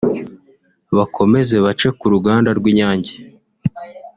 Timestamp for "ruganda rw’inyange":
2.13-3.13